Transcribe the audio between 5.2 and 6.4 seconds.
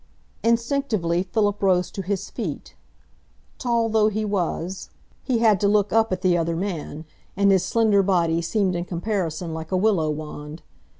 he had to look up at the